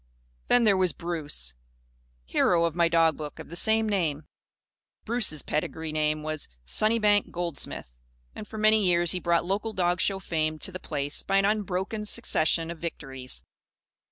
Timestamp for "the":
3.49-3.55, 10.71-10.79